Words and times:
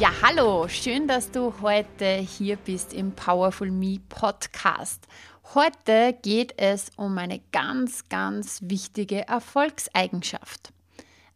Ja, 0.00 0.10
hallo, 0.22 0.66
schön, 0.66 1.06
dass 1.06 1.30
du 1.30 1.54
heute 1.60 2.16
hier 2.16 2.56
bist 2.56 2.92
im 2.92 3.12
Powerful 3.12 3.70
Me 3.70 4.00
Podcast. 4.08 5.06
Heute 5.54 6.18
geht 6.20 6.58
es 6.58 6.90
um 6.96 7.16
eine 7.16 7.40
ganz, 7.52 8.08
ganz 8.08 8.58
wichtige 8.62 9.28
Erfolgseigenschaft. 9.28 10.72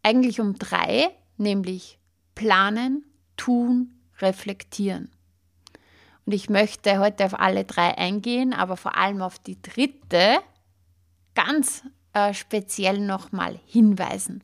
Eigentlich 0.02 0.40
um 0.40 0.58
drei, 0.58 1.10
nämlich 1.36 2.00
planen, 2.34 3.04
tun, 3.36 3.94
reflektieren. 4.18 5.12
Und 6.26 6.32
ich 6.32 6.50
möchte 6.50 6.98
heute 6.98 7.26
auf 7.26 7.38
alle 7.38 7.64
drei 7.64 7.96
eingehen, 7.96 8.52
aber 8.52 8.76
vor 8.76 8.96
allem 8.96 9.22
auf 9.22 9.38
die 9.38 9.62
dritte 9.62 10.40
ganz 11.36 11.84
äh, 12.12 12.34
speziell 12.34 12.98
nochmal 12.98 13.60
hinweisen. 13.66 14.42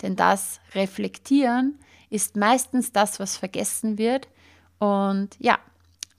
Denn 0.00 0.14
das 0.14 0.60
Reflektieren 0.74 1.80
ist 2.10 2.36
meistens 2.36 2.92
das, 2.92 3.20
was 3.20 3.36
vergessen 3.36 3.98
wird 3.98 4.28
und 4.78 5.36
ja, 5.38 5.58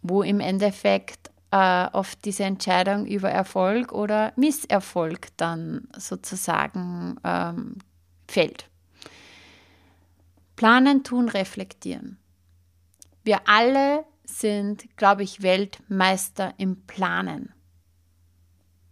wo 0.02 0.24
im 0.24 0.40
Endeffekt 0.40 1.32
äh, 1.52 1.88
oft 1.92 2.24
diese 2.26 2.44
Entscheidung 2.44 3.06
über 3.06 3.30
Erfolg 3.30 3.92
oder 3.92 4.34
Misserfolg 4.36 5.30
dann 5.38 5.88
sozusagen 5.98 7.18
ähm, 7.24 7.78
fällt. 8.28 8.70
Planen, 10.56 11.04
tun, 11.04 11.30
reflektieren. 11.30 12.18
Wir 13.24 13.48
alle 13.48 14.06
sind, 14.26 14.96
glaube 14.98 15.24
ich, 15.24 15.42
Weltmeister 15.42 16.54
im 16.58 16.86
Planen. 16.86 17.54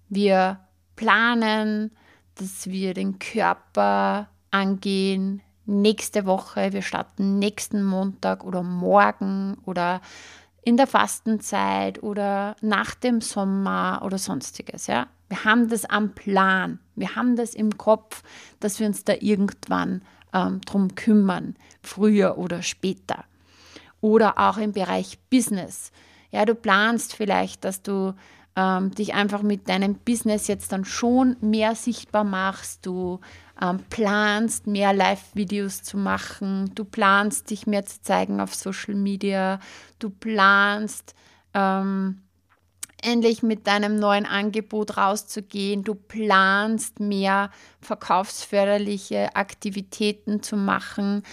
Wir 0.09 0.59
planen, 0.95 1.91
dass 2.35 2.67
wir 2.67 2.93
den 2.93 3.19
Körper 3.19 4.29
angehen, 4.51 5.41
nächste 5.67 6.25
Woche, 6.25 6.73
wir 6.73 6.81
starten 6.81 7.39
nächsten 7.39 7.83
Montag 7.83 8.43
oder 8.43 8.63
morgen 8.63 9.57
oder 9.65 10.01
in 10.63 10.77
der 10.77 10.87
Fastenzeit 10.87 12.01
oder 12.03 12.55
nach 12.61 12.95
dem 12.95 13.21
Sommer 13.21 14.01
oder 14.03 14.17
sonstiges. 14.17 14.87
Ja? 14.87 15.07
Wir 15.29 15.43
haben 15.43 15.69
das 15.69 15.85
am 15.85 16.13
Plan, 16.13 16.79
wir 16.95 17.15
haben 17.15 17.35
das 17.35 17.53
im 17.53 17.77
Kopf, 17.77 18.23
dass 18.59 18.79
wir 18.79 18.87
uns 18.87 19.03
da 19.03 19.13
irgendwann 19.19 20.01
ähm, 20.33 20.61
drum 20.61 20.95
kümmern, 20.95 21.55
früher 21.81 22.37
oder 22.37 22.61
später. 22.61 23.25
Oder 24.01 24.37
auch 24.37 24.57
im 24.57 24.73
Bereich 24.73 25.19
Business. 25.29 25.91
Ja, 26.31 26.45
du 26.45 26.53
planst 26.53 27.15
vielleicht, 27.15 27.63
dass 27.63 27.81
du 27.81 28.13
ähm, 28.55 28.91
dich 28.91 29.13
einfach 29.13 29.41
mit 29.41 29.69
deinem 29.69 29.95
Business 29.95 30.47
jetzt 30.47 30.71
dann 30.71 30.83
schon 30.85 31.37
mehr 31.41 31.75
sichtbar 31.75 32.23
machst. 32.23 32.85
Du 32.85 33.19
ähm, 33.61 33.79
planst, 33.89 34.67
mehr 34.67 34.93
Live-Videos 34.93 35.83
zu 35.83 35.97
machen, 35.97 36.71
du 36.75 36.85
planst, 36.85 37.49
dich 37.49 37.67
mehr 37.67 37.85
zu 37.85 38.01
zeigen 38.01 38.39
auf 38.39 38.53
Social 38.55 38.95
Media, 38.95 39.59
du 39.99 40.09
planst, 40.09 41.15
ähm, 41.53 42.21
endlich 43.01 43.43
mit 43.43 43.67
deinem 43.67 43.97
neuen 43.97 44.25
Angebot 44.25 44.97
rauszugehen, 44.97 45.83
du 45.83 45.95
planst, 45.95 46.99
mehr 46.99 47.51
verkaufsförderliche 47.81 49.35
Aktivitäten 49.35 50.41
zu 50.41 50.57
machen. 50.57 51.23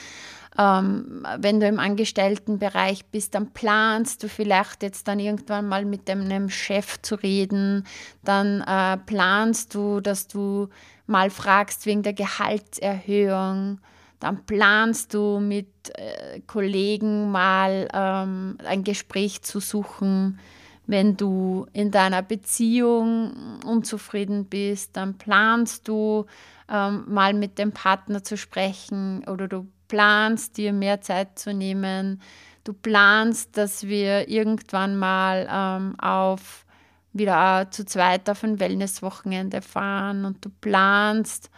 Ähm, 0.56 1.26
wenn 1.38 1.58
du 1.58 1.66
im 1.66 1.80
Angestelltenbereich 1.80 3.06
bist, 3.06 3.34
dann 3.34 3.52
planst 3.52 4.22
du 4.22 4.28
vielleicht 4.28 4.82
jetzt 4.82 5.08
dann 5.08 5.18
irgendwann 5.18 5.66
mal 5.66 5.84
mit 5.84 6.08
deinem 6.08 6.48
Chef 6.48 7.02
zu 7.02 7.16
reden, 7.16 7.84
dann 8.22 8.60
äh, 8.60 8.96
planst 8.98 9.74
du, 9.74 10.00
dass 10.00 10.28
du 10.28 10.68
mal 11.06 11.30
fragst 11.30 11.86
wegen 11.86 12.02
der 12.02 12.12
Gehaltserhöhung, 12.12 13.80
dann 14.20 14.46
planst 14.46 15.12
du 15.12 15.40
mit 15.40 15.68
äh, 15.96 16.40
Kollegen 16.46 17.30
mal 17.30 17.88
ähm, 17.92 18.56
ein 18.64 18.84
Gespräch 18.84 19.42
zu 19.42 19.60
suchen. 19.60 20.38
Wenn 20.86 21.16
du 21.16 21.66
in 21.72 21.90
deiner 21.90 22.22
Beziehung 22.22 23.58
unzufrieden 23.66 24.44
bist, 24.44 24.96
dann 24.96 25.18
planst 25.18 25.88
du 25.88 26.26
ähm, 26.70 27.04
mal 27.08 27.34
mit 27.34 27.58
dem 27.58 27.72
Partner 27.72 28.22
zu 28.22 28.36
sprechen 28.36 29.24
oder 29.28 29.48
du 29.48 29.66
planst 29.88 30.56
dir 30.56 30.72
mehr 30.72 31.00
Zeit 31.00 31.38
zu 31.38 31.52
nehmen. 31.52 32.20
Du 32.64 32.72
planst, 32.72 33.56
dass 33.56 33.86
wir 33.86 34.28
irgendwann 34.28 34.96
mal 34.98 35.46
ähm, 35.50 35.98
auf 36.00 36.64
wieder 37.12 37.68
zu 37.70 37.84
zweit 37.84 38.28
auf 38.28 38.42
ein 38.42 38.58
Wellnesswochenende 38.58 39.62
fahren 39.62 40.24
und 40.24 40.44
du 40.44 40.50
planst, 40.60 41.48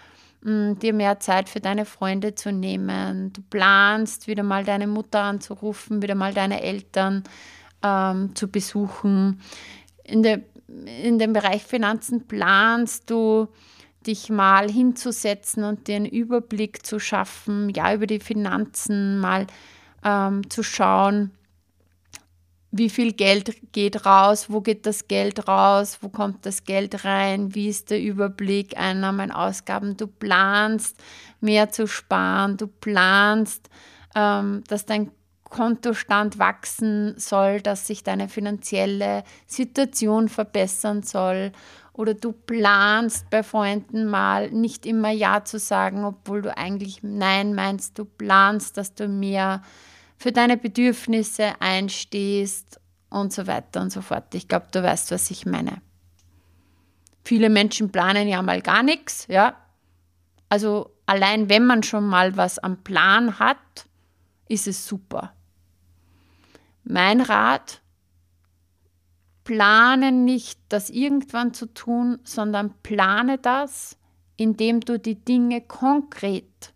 mh, 0.43 0.53
mm, 0.53 0.79
dir 0.79 0.93
mehr 0.93 1.19
Zeit 1.19 1.49
für 1.49 1.61
deine 1.61 1.87
Freunde 1.87 2.35
zu 2.35 2.53
nehmen. 2.53 3.33
Du 3.33 3.41
planst, 3.49 4.27
wieder 4.29 4.43
mal 4.43 4.65
deine 4.65 4.87
Mutter 4.87 5.23
anzurufen, 5.23 6.03
wieder 6.03 6.15
mal 6.15 6.35
deine 6.35 6.63
Eltern 6.63 7.25
ähm, 7.83 8.35
zu 8.35 8.49
besuchen. 8.49 9.41
In, 10.05 10.23
de, 10.23 10.43
in 11.03 11.19
dem 11.19 11.33
Bereich 11.33 11.65
Finanzen 11.65 12.27
planst 12.29 13.09
du, 13.11 13.49
dich 14.07 14.31
mal 14.31 14.71
hinzusetzen 14.71 15.65
und 15.65 15.89
dir 15.89 15.97
einen 15.97 16.07
Überblick 16.07 16.85
zu 16.85 16.99
schaffen, 16.99 17.71
ja, 17.71 17.93
über 17.95 18.07
die 18.07 18.21
Finanzen 18.21 19.19
mal 19.19 19.47
ähm, 20.05 20.49
zu 20.51 20.63
schauen, 20.63 21.33
wie 22.71 22.91
viel 22.91 23.13
Geld 23.13 23.73
geht 23.73 24.05
raus, 24.05 24.51
wo 24.51 24.61
geht 24.61 24.87
das 24.87 25.09
Geld 25.09 25.49
raus, 25.49 25.99
wo 26.01 26.09
kommt 26.09 26.45
das 26.45 26.65
Geld 26.65 27.05
rein, 27.05 27.55
wie 27.55 27.69
ist 27.69 27.91
der 27.91 28.03
Überblick, 28.03 28.77
Einnahmen, 28.77 29.31
Ausgaben. 29.31 29.97
Du 29.97 30.07
planst 30.07 30.97
mehr 31.41 31.71
zu 31.71 31.87
sparen, 31.87 32.57
du 32.57 32.67
planst, 32.67 33.71
ähm, 34.15 34.63
dass 34.69 34.85
dein 34.85 35.11
Kontostand 35.45 36.39
wachsen 36.39 37.15
soll, 37.19 37.61
dass 37.61 37.87
sich 37.87 38.03
deine 38.03 38.29
finanzielle 38.29 39.23
Situation 39.47 40.29
verbessern 40.29 41.03
soll. 41.03 41.53
Oder 41.97 42.13
du 42.13 42.33
planst 42.33 43.31
bei 43.31 43.43
Freunden 43.43 44.05
mal 44.05 44.51
nicht 44.51 44.85
immer 44.85 45.11
Ja 45.11 45.45
zu 45.45 45.59
sagen, 45.59 46.05
obwohl 46.05 46.43
du 46.43 46.55
eigentlich 46.55 47.03
Nein 47.03 47.55
meinst. 47.55 47.99
Du 47.99 48.05
planst, 48.05 48.77
dass 48.77 48.95
du 48.95 49.09
mehr 49.09 49.63
für 50.19 50.31
deine 50.31 50.59
Bedürfnisse 50.59 51.55
einstehst 51.59 52.79
und 53.09 53.33
so 53.33 53.47
weiter 53.47 53.81
und 53.81 53.91
so 53.91 54.03
fort. 54.03 54.35
Ich 54.35 54.47
glaube, 54.47 54.67
du 54.73 54.83
weißt, 54.83 55.11
was 55.11 55.31
ich 55.31 55.47
meine. 55.47 55.81
Viele 57.25 57.49
Menschen 57.49 57.91
planen 57.91 58.29
ja 58.29 58.43
mal 58.43 58.61
gar 58.61 58.83
nichts, 58.83 59.27
ja. 59.29 59.57
Also 60.51 60.91
allein 61.07 61.49
wenn 61.49 61.65
man 61.65 61.83
schon 61.83 62.07
mal 62.07 62.37
was 62.37 62.59
am 62.59 62.77
Plan 62.85 63.39
hat, 63.39 63.87
ist 64.49 64.67
es 64.67 64.87
super. 64.87 65.33
Mein 66.85 67.23
Rat, 67.23 67.81
plane 69.47 70.11
nicht, 70.11 70.59
das 70.69 70.91
irgendwann 70.91 71.55
zu 71.55 71.73
tun, 71.73 72.19
sondern 72.25 72.75
plane 72.83 73.39
das, 73.39 73.97
indem 74.37 74.81
du 74.81 74.99
die 74.99 75.25
Dinge 75.25 75.61
konkret 75.61 76.75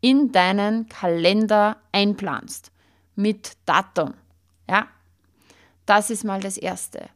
in 0.00 0.30
deinen 0.30 0.88
Kalender 0.88 1.76
einplanst 1.90 2.70
mit 3.16 3.54
Datum. 3.66 4.14
Ja, 4.70 4.86
das 5.86 6.08
ist 6.08 6.22
mal 6.22 6.38
das 6.38 6.56
Erste. 6.56 7.08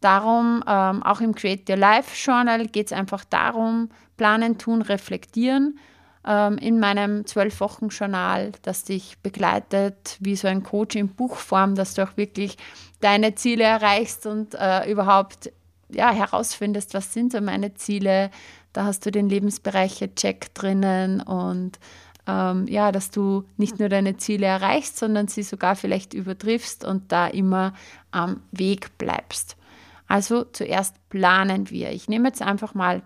Darum, 0.00 0.64
ähm, 0.66 1.04
auch 1.04 1.20
im 1.20 1.36
Create 1.36 1.70
Your 1.70 1.76
Life 1.76 2.16
Journal 2.16 2.66
geht 2.66 2.86
es 2.86 2.92
einfach 2.92 3.24
darum, 3.24 3.90
planen, 4.16 4.58
tun, 4.58 4.82
reflektieren. 4.82 5.78
Ähm, 6.24 6.58
in 6.58 6.78
meinem 6.78 7.26
Zwölf-Wochen-Journal, 7.26 8.52
das 8.62 8.84
dich 8.84 9.18
begleitet, 9.18 10.16
wie 10.20 10.36
so 10.36 10.46
ein 10.46 10.62
Coach 10.62 10.94
in 10.96 11.08
Buchform, 11.08 11.74
dass 11.74 11.94
du 11.94 12.04
auch 12.04 12.16
wirklich 12.16 12.56
deine 13.00 13.34
Ziele 13.34 13.64
erreichst 13.64 14.26
und 14.26 14.54
äh, 14.54 14.90
überhaupt 14.90 15.50
ja, 15.90 16.10
herausfindest, 16.10 16.94
was 16.94 17.12
sind 17.12 17.32
so 17.32 17.40
meine 17.40 17.74
Ziele. 17.74 18.30
Da 18.72 18.84
hast 18.84 19.04
du 19.04 19.10
den 19.10 19.28
Lebensbereiche-Check 19.28 20.54
drinnen 20.54 21.20
und 21.20 21.78
ähm, 22.26 22.66
ja, 22.68 22.92
dass 22.92 23.10
du 23.10 23.44
nicht 23.56 23.78
nur 23.80 23.88
deine 23.88 24.16
Ziele 24.16 24.46
erreichst, 24.46 24.98
sondern 24.98 25.28
sie 25.28 25.42
sogar 25.42 25.74
vielleicht 25.76 26.14
übertriffst 26.14 26.84
und 26.84 27.10
da 27.10 27.26
immer 27.26 27.74
am 28.12 28.42
Weg 28.52 28.96
bleibst. 28.96 29.56
Also 30.06 30.44
zuerst 30.44 30.94
planen 31.08 31.70
wir. 31.70 31.90
Ich 31.90 32.08
nehme 32.08 32.28
jetzt 32.28 32.42
einfach 32.42 32.74
mal 32.74 33.02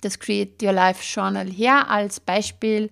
das 0.00 0.18
Create 0.18 0.62
Your 0.62 0.72
Life 0.72 1.02
Journal 1.02 1.48
her 1.48 1.90
als 1.90 2.20
Beispiel. 2.20 2.90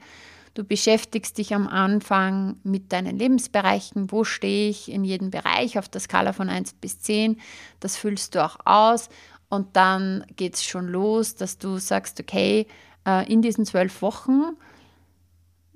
Du 0.54 0.62
beschäftigst 0.62 1.36
dich 1.38 1.52
am 1.54 1.66
Anfang 1.66 2.56
mit 2.62 2.92
deinen 2.92 3.18
Lebensbereichen. 3.18 4.12
Wo 4.12 4.22
stehe 4.22 4.70
ich 4.70 4.90
in 4.90 5.04
jedem 5.04 5.30
Bereich 5.30 5.78
auf 5.78 5.88
der 5.88 6.00
Skala 6.00 6.32
von 6.32 6.48
1 6.48 6.74
bis 6.74 7.00
10? 7.00 7.40
Das 7.80 7.96
füllst 7.96 8.34
du 8.34 8.44
auch 8.44 8.58
aus. 8.64 9.08
Und 9.48 9.76
dann 9.76 10.24
geht 10.36 10.54
es 10.54 10.64
schon 10.64 10.86
los, 10.86 11.34
dass 11.34 11.58
du 11.58 11.78
sagst, 11.78 12.20
okay, 12.20 12.66
äh, 13.06 13.30
in 13.30 13.42
diesen 13.42 13.66
zwölf 13.66 14.00
Wochen, 14.00 14.56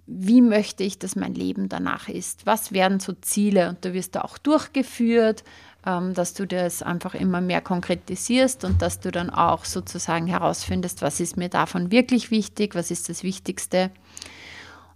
wie 0.06 0.40
möchte 0.40 0.84
ich, 0.84 0.98
dass 0.98 1.16
mein 1.16 1.34
Leben 1.34 1.68
danach 1.68 2.08
ist? 2.08 2.46
Was 2.46 2.72
werden 2.72 2.98
so 2.98 3.12
Ziele? 3.12 3.68
Und 3.68 3.84
da 3.84 3.92
wirst 3.92 4.14
du 4.14 4.24
auch 4.24 4.38
durchgeführt, 4.38 5.44
dass 5.82 6.34
du 6.34 6.46
das 6.46 6.82
einfach 6.82 7.14
immer 7.14 7.40
mehr 7.40 7.60
konkretisierst 7.60 8.64
und 8.64 8.82
dass 8.82 9.00
du 9.00 9.10
dann 9.10 9.30
auch 9.30 9.64
sozusagen 9.64 10.26
herausfindest, 10.26 11.02
was 11.02 11.20
ist 11.20 11.36
mir 11.36 11.48
davon 11.48 11.90
wirklich 11.90 12.30
wichtig, 12.30 12.74
was 12.74 12.90
ist 12.90 13.08
das 13.08 13.22
Wichtigste. 13.22 13.90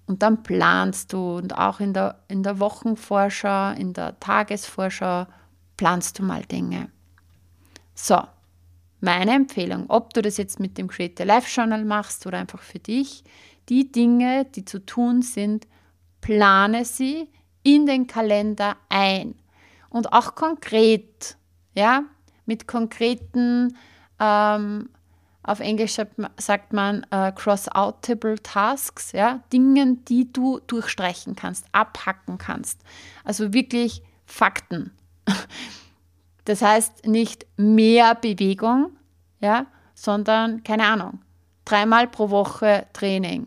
Und 0.07 0.23
dann 0.23 0.43
planst 0.43 1.13
du 1.13 1.37
und 1.37 1.57
auch 1.57 1.81
in 1.81 1.95
der, 1.95 2.19
in 2.29 2.43
der 2.43 2.59
Wochenvorschau, 2.59 3.73
in 3.73 3.93
der 3.93 4.19
Tagesvorschau 4.19 5.27
planst 5.77 6.19
du 6.19 6.25
mal 6.25 6.43
Dinge. 6.45 6.91
So, 7.95 8.21
meine 9.01 9.33
Empfehlung, 9.33 9.87
ob 9.89 10.13
du 10.13 10.21
das 10.23 10.37
jetzt 10.37 10.61
mit 10.61 10.77
dem 10.79 10.89
Create 10.89 11.25
Life 11.25 11.49
Journal 11.49 11.85
machst 11.85 12.27
oder 12.27 12.39
einfach 12.39 12.63
für 12.63 12.79
dich, 12.79 13.25
die 13.69 13.91
Dinge, 13.91 14.45
die 14.45 14.65
zu 14.65 14.85
tun 14.85 15.23
sind, 15.23 15.67
plane 16.21 16.85
sie 16.85 17.29
in 17.63 17.87
den 17.87 18.07
Kalender 18.07 18.77
ein. 18.89 19.37
Und 19.93 20.13
auch 20.15 20.35
konkret, 20.35 21.37
ja, 21.75 22.05
mit 22.47 22.67
konkreten, 22.67 23.77
ähm, 24.19 24.89
auf 25.43 25.61
Englisch 25.61 25.97
sagt 26.39 26.73
man 26.73 27.05
äh, 27.11 27.31
cross-outable 27.33 28.37
Tasks, 28.43 29.13
ja, 29.13 29.43
Dingen, 29.53 30.05
die 30.07 30.33
du 30.33 30.61
durchstreichen 30.67 31.37
kannst, 31.37 31.67
abhacken 31.73 32.39
kannst. 32.39 32.81
Also 33.25 33.53
wirklich 33.53 34.03
Fakten. 34.27 34.93
Das 36.45 36.61
heißt 36.61 37.07
nicht 37.07 37.47
mehr 37.57 38.17
Bewegung, 38.17 38.97
ja, 39.39 39.67
sondern, 39.95 40.65
keine 40.65 40.87
Ahnung, 40.87 41.21
dreimal 41.65 42.09
pro 42.09 42.31
Woche 42.31 42.89
Training. 42.93 43.47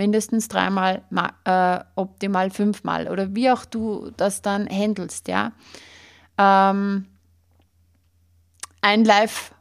Mindestens 0.00 0.48
dreimal, 0.48 1.02
äh, 1.44 1.80
optimal 1.94 2.50
fünfmal 2.50 3.06
oder 3.08 3.34
wie 3.34 3.50
auch 3.50 3.66
du 3.66 4.10
das 4.16 4.40
dann 4.40 4.66
handelst, 4.66 5.28
ja. 5.28 5.52
Ähm, 6.38 7.04
ein 8.80 9.04
Live, 9.04 9.54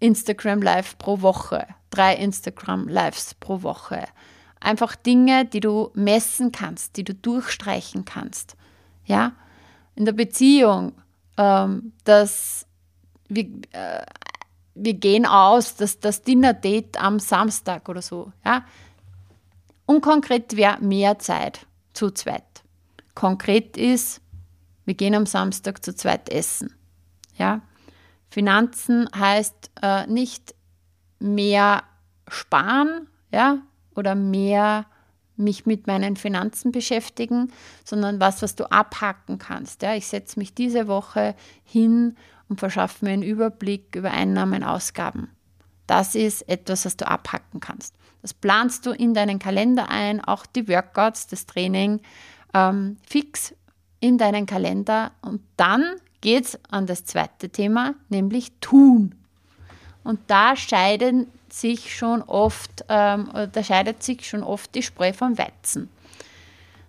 Instagram 0.00 0.60
Live 0.60 0.98
pro 0.98 1.22
Woche, 1.22 1.66
drei 1.88 2.14
Instagram 2.14 2.88
Lives 2.88 3.32
pro 3.34 3.62
Woche. 3.62 4.04
Einfach 4.60 4.96
Dinge, 4.96 5.46
die 5.46 5.60
du 5.60 5.90
messen 5.94 6.52
kannst, 6.52 6.98
die 6.98 7.04
du 7.04 7.14
durchstreichen 7.14 8.04
kannst, 8.04 8.54
ja. 9.06 9.32
In 9.94 10.04
der 10.04 10.12
Beziehung 10.12 10.92
ähm, 11.36 11.92
dass 12.04 12.66
wir, 13.28 13.44
äh, 13.72 14.04
wir 14.74 14.94
gehen 14.94 15.26
aus, 15.26 15.76
dass 15.76 16.00
das 16.00 16.22
Dinner-Date 16.22 17.00
am 17.02 17.18
Samstag 17.18 17.88
oder 17.88 18.02
so. 18.02 18.32
Ja? 18.44 18.64
Und 19.86 20.00
konkret 20.00 20.56
wäre 20.56 20.80
mehr 20.80 21.18
Zeit 21.18 21.66
zu 21.92 22.10
zweit. 22.10 22.42
Konkret 23.14 23.76
ist, 23.76 24.20
wir 24.84 24.94
gehen 24.94 25.14
am 25.14 25.26
Samstag 25.26 25.84
zu 25.84 25.94
zweit 25.94 26.28
essen. 26.28 26.74
Ja? 27.36 27.62
Finanzen 28.28 29.08
heißt 29.16 29.70
äh, 29.82 30.06
nicht 30.06 30.54
mehr 31.18 31.84
sparen 32.28 33.08
ja? 33.32 33.58
oder 33.94 34.14
mehr 34.14 34.86
mich 35.36 35.66
mit 35.66 35.86
meinen 35.86 36.16
Finanzen 36.16 36.72
beschäftigen, 36.72 37.52
sondern 37.84 38.20
was, 38.20 38.42
was 38.42 38.56
du 38.56 38.70
abhacken 38.70 39.38
kannst. 39.38 39.82
Ja, 39.82 39.94
ich 39.94 40.06
setze 40.06 40.38
mich 40.38 40.54
diese 40.54 40.88
Woche 40.88 41.34
hin 41.62 42.16
und 42.48 42.58
verschaffe 42.58 43.04
mir 43.04 43.12
einen 43.12 43.22
Überblick 43.22 43.94
über 43.96 44.10
Einnahmen, 44.10 44.64
Ausgaben. 44.64 45.30
Das 45.86 46.14
ist 46.14 46.48
etwas, 46.48 46.84
was 46.84 46.96
du 46.96 47.06
abhacken 47.06 47.60
kannst. 47.60 47.94
Das 48.26 48.34
planst 48.34 48.84
du 48.86 48.90
in 48.90 49.14
deinen 49.14 49.38
Kalender 49.38 49.88
ein, 49.88 50.20
auch 50.20 50.46
die 50.46 50.66
Workouts, 50.66 51.28
das 51.28 51.46
Training 51.46 52.00
ähm, 52.54 52.96
fix 53.08 53.54
in 54.00 54.18
deinen 54.18 54.46
Kalender 54.46 55.12
und 55.22 55.42
dann 55.56 55.94
geht 56.22 56.46
es 56.46 56.58
an 56.68 56.86
das 56.86 57.04
zweite 57.04 57.50
Thema, 57.50 57.94
nämlich 58.08 58.50
tun. 58.60 59.14
Und 60.02 60.18
da 60.26 60.56
scheiden 60.56 61.28
sich 61.50 61.96
schon 61.96 62.20
oft, 62.20 62.84
ähm, 62.88 63.30
da 63.52 63.62
scheidet 63.62 64.02
sich 64.02 64.28
schon 64.28 64.42
oft 64.42 64.74
die 64.74 64.82
Spreu 64.82 65.12
vom 65.12 65.38
Weizen. 65.38 65.88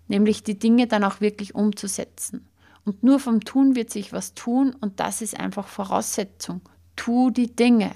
Nämlich 0.07 0.41
die 0.41 0.57
Dinge 0.57 0.87
dann 0.87 1.03
auch 1.03 1.21
wirklich 1.21 1.53
umzusetzen. 1.53 2.47
Und 2.83 3.03
nur 3.03 3.19
vom 3.19 3.41
Tun 3.41 3.75
wird 3.75 3.91
sich 3.91 4.11
was 4.11 4.33
tun 4.33 4.75
und 4.81 4.99
das 4.99 5.21
ist 5.21 5.39
einfach 5.39 5.67
Voraussetzung. 5.67 6.61
Tu 6.95 7.29
die 7.29 7.55
Dinge. 7.55 7.91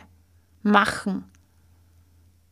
Machen. 0.62 1.24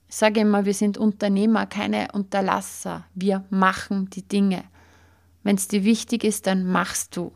Ich 0.10 0.16
sage 0.16 0.42
immer, 0.42 0.66
wir 0.66 0.74
sind 0.74 0.98
Unternehmer, 0.98 1.68
keine 1.68 2.10
Unterlasser. 2.14 3.06
Wir 3.14 3.46
machen 3.50 4.10
die 4.10 4.28
Dinge. 4.28 4.64
Wenn 5.44 5.56
es 5.56 5.68
dir 5.68 5.84
wichtig 5.84 6.24
ist, 6.24 6.48
dann 6.48 6.66
machst 6.66 7.16
du 7.16 7.32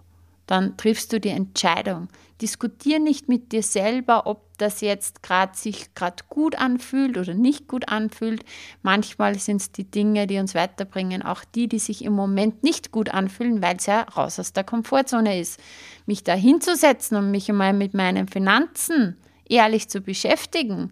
dann 0.47 0.75
triffst 0.77 1.13
du 1.13 1.19
die 1.19 1.29
Entscheidung. 1.29 2.09
Diskutier 2.41 2.99
nicht 2.99 3.29
mit 3.29 3.51
dir 3.51 3.63
selber, 3.63 4.27
ob 4.27 4.57
das 4.57 4.81
jetzt 4.81 5.23
gerade 5.23 5.55
sich 5.57 5.93
gerade 5.93 6.23
gut 6.29 6.57
anfühlt 6.57 7.17
oder 7.17 7.33
nicht 7.33 7.67
gut 7.67 7.87
anfühlt. 7.87 8.43
Manchmal 8.81 9.39
sind 9.39 9.61
es 9.61 9.71
die 9.71 9.89
Dinge, 9.89 10.27
die 10.27 10.39
uns 10.39 10.53
weiterbringen, 10.53 11.21
auch 11.21 11.43
die, 11.55 11.67
die 11.67 11.79
sich 11.79 12.03
im 12.03 12.13
Moment 12.13 12.63
nicht 12.63 12.91
gut 12.91 13.09
anfühlen, 13.09 13.61
weil 13.61 13.77
es 13.77 13.85
ja 13.85 14.01
raus 14.01 14.39
aus 14.39 14.51
der 14.51 14.65
Komfortzone 14.65 15.39
ist. 15.39 15.59
Mich 16.05 16.23
da 16.23 16.33
hinzusetzen 16.33 17.17
und 17.17 17.31
mich 17.31 17.49
einmal 17.49 17.73
mit 17.73 17.93
meinen 17.93 18.27
Finanzen 18.27 19.15
ehrlich 19.47 19.87
zu 19.87 20.01
beschäftigen, 20.01 20.91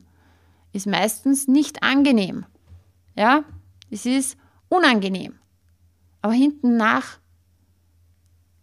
ist 0.73 0.87
meistens 0.87 1.47
nicht 1.47 1.83
angenehm. 1.83 2.45
Ja, 3.15 3.43
es 3.89 4.05
ist 4.05 4.37
unangenehm. 4.69 5.39
Aber 6.21 6.33
hinten 6.33 6.77
nach 6.77 7.19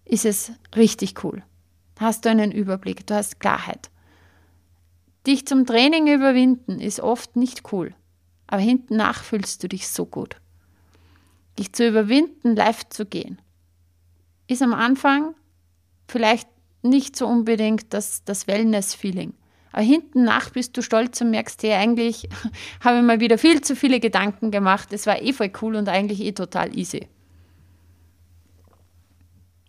ist 0.04 0.24
es 0.24 0.52
richtig 0.74 1.22
cool. 1.24 1.42
Hast 1.98 2.24
du 2.24 2.30
einen 2.30 2.52
Überblick, 2.52 3.06
du 3.06 3.14
hast 3.14 3.40
Klarheit. 3.40 3.90
Dich 5.26 5.46
zum 5.46 5.66
Training 5.66 6.06
überwinden 6.06 6.80
ist 6.80 7.00
oft 7.00 7.36
nicht 7.36 7.72
cool, 7.72 7.94
aber 8.46 8.62
hinten 8.62 8.96
nach 8.96 9.22
fühlst 9.22 9.62
du 9.62 9.68
dich 9.68 9.88
so 9.88 10.06
gut. 10.06 10.36
Dich 11.58 11.72
zu 11.72 11.86
überwinden, 11.86 12.56
live 12.56 12.88
zu 12.88 13.04
gehen, 13.04 13.42
ist 14.46 14.62
am 14.62 14.72
Anfang 14.72 15.34
vielleicht 16.06 16.48
nicht 16.82 17.16
so 17.16 17.26
unbedingt 17.26 17.92
das, 17.92 18.24
das 18.24 18.46
Wellness-Feeling. 18.46 19.34
Aber 19.72 19.82
hinten 19.82 20.24
nach 20.24 20.50
bist 20.50 20.76
du 20.76 20.82
stolz 20.82 21.20
und 21.20 21.30
merkst, 21.30 21.62
hey, 21.62 21.74
eigentlich 21.74 22.28
habe 22.80 22.98
ich 22.98 23.02
mal 23.04 23.20
wieder 23.20 23.38
viel 23.38 23.60
zu 23.60 23.76
viele 23.76 24.00
Gedanken 24.00 24.50
gemacht. 24.50 24.92
Es 24.92 25.06
war 25.06 25.20
eh 25.20 25.32
voll 25.32 25.52
cool 25.62 25.76
und 25.76 25.88
eigentlich 25.88 26.20
eh 26.20 26.32
total 26.32 26.76
easy. 26.76 27.08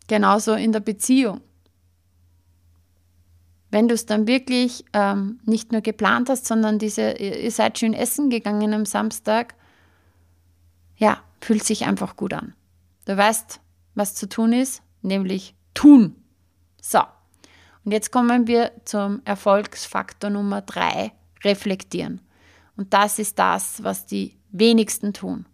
Genauso 0.08 0.54
in 0.54 0.72
der 0.72 0.80
Beziehung. 0.80 1.42
Wenn 3.72 3.88
du 3.88 3.94
es 3.94 4.08
dann 4.08 4.26
wirklich 4.26 4.84
ähm, 4.94 5.40
nicht 5.46 5.72
nur 5.72 5.82
geplant 5.82 6.30
hast, 6.30 6.48
sondern 6.48 6.80
diese, 6.80 7.12
ihr 7.12 7.52
seid 7.52 7.78
schön 7.78 7.94
essen 7.94 8.32
gegangen 8.32 8.74
am 8.74 8.86
Samstag, 8.86 9.54
ja, 10.98 11.22
fühlt 11.40 11.64
sich 11.64 11.86
einfach 11.86 12.16
gut 12.16 12.34
an. 12.34 12.56
Du 13.06 13.16
weißt, 13.16 13.60
was 13.94 14.16
zu 14.16 14.28
tun 14.28 14.54
ist, 14.54 14.82
nämlich 15.02 15.56
tun. 15.76 16.16
So, 16.82 17.02
und 17.86 17.92
jetzt 17.92 18.12
kommen 18.12 18.48
wir 18.48 18.72
zum 18.86 19.22
Erfolgsfaktor 19.26 20.30
Nummer 20.30 20.62
drei, 20.62 21.12
reflektieren. 21.44 22.22
Und 22.76 22.94
das 22.94 23.20
ist 23.20 23.40
das, 23.40 23.84
was 23.84 24.06
die 24.06 24.38
wenigsten 24.52 25.14
tun 25.14 25.46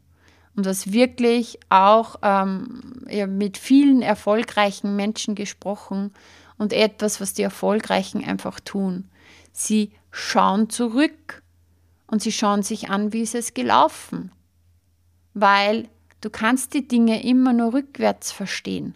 und 0.55 0.65
was 0.65 0.91
wirklich 0.91 1.59
auch 1.69 2.17
ähm, 2.21 3.05
mit 3.27 3.57
vielen 3.57 4.01
erfolgreichen 4.01 4.95
Menschen 4.95 5.35
gesprochen 5.35 6.13
und 6.57 6.73
etwas, 6.73 7.19
was 7.19 7.33
die 7.33 7.43
Erfolgreichen 7.43 8.23
einfach 8.23 8.59
tun. 8.59 9.09
Sie 9.51 9.91
schauen 10.11 10.69
zurück 10.69 11.43
und 12.07 12.21
sie 12.21 12.31
schauen 12.31 12.63
sich 12.63 12.89
an, 12.89 13.13
wie 13.13 13.21
ist 13.21 13.35
es 13.35 13.53
gelaufen. 13.53 14.31
Weil 15.33 15.89
du 16.21 16.29
kannst 16.29 16.73
die 16.73 16.87
Dinge 16.87 17.23
immer 17.23 17.53
nur 17.53 17.73
rückwärts 17.73 18.31
verstehen. 18.31 18.95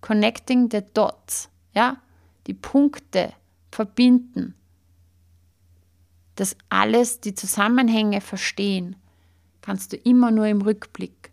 Connecting 0.00 0.68
the 0.70 0.82
dots, 0.94 1.48
ja, 1.72 1.98
die 2.46 2.54
Punkte 2.54 3.32
verbinden. 3.70 4.54
Das 6.36 6.56
alles, 6.68 7.20
die 7.20 7.34
Zusammenhänge 7.34 8.20
verstehen 8.20 8.96
kannst 9.66 9.92
du 9.92 9.96
immer 9.96 10.30
nur 10.30 10.46
im 10.46 10.62
Rückblick. 10.62 11.30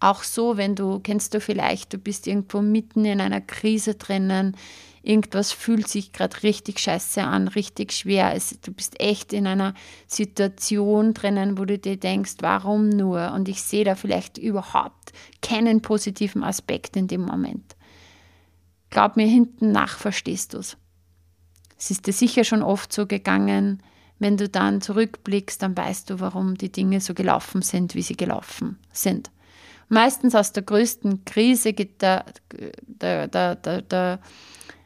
auch 0.00 0.22
so, 0.22 0.56
wenn 0.56 0.74
du, 0.76 1.00
kennst 1.00 1.34
du 1.34 1.40
vielleicht, 1.40 1.92
du 1.92 1.98
bist 1.98 2.26
irgendwo 2.26 2.60
mitten 2.60 3.04
in 3.04 3.20
einer 3.20 3.40
Krise 3.40 3.96
drinnen, 3.96 4.56
irgendwas 5.02 5.50
fühlt 5.50 5.88
sich 5.88 6.12
gerade 6.12 6.42
richtig 6.42 6.78
scheiße 6.78 7.22
an, 7.22 7.48
richtig 7.48 7.92
schwer. 7.92 8.32
Es, 8.34 8.60
du 8.60 8.72
bist 8.72 9.00
echt 9.00 9.32
in 9.32 9.46
einer 9.46 9.74
Situation 10.06 11.14
drinnen, 11.14 11.58
wo 11.58 11.64
du 11.64 11.78
dir 11.78 11.96
denkst, 11.96 12.36
warum 12.40 12.88
nur? 12.90 13.32
Und 13.32 13.48
ich 13.48 13.62
sehe 13.62 13.84
da 13.84 13.96
vielleicht 13.96 14.38
überhaupt 14.38 15.12
keinen 15.42 15.82
positiven 15.82 16.44
Aspekt 16.44 16.96
in 16.96 17.08
dem 17.08 17.22
Moment. 17.22 17.74
Glaub 18.90 19.16
mir, 19.16 19.26
hinten 19.26 19.72
nach 19.72 19.98
verstehst 19.98 20.54
du 20.54 20.58
es. 20.58 20.76
Es 21.78 21.90
ist 21.90 22.06
dir 22.06 22.12
sicher 22.12 22.44
schon 22.44 22.62
oft 22.62 22.92
so 22.92 23.06
gegangen, 23.06 23.82
wenn 24.18 24.36
du 24.36 24.48
dann 24.48 24.80
zurückblickst, 24.80 25.62
dann 25.62 25.76
weißt 25.76 26.10
du, 26.10 26.20
warum 26.20 26.56
die 26.56 26.72
Dinge 26.72 27.00
so 27.00 27.14
gelaufen 27.14 27.62
sind, 27.62 27.94
wie 27.94 28.02
sie 28.02 28.16
gelaufen 28.16 28.78
sind. 28.92 29.30
Meistens 29.88 30.34
aus 30.34 30.52
der 30.52 30.64
größten 30.64 31.24
Krise 31.24 31.72
geht 31.72 32.02
der, 32.02 32.24
der, 32.86 33.28
der, 33.28 33.54
der, 33.54 33.82
der 33.82 34.18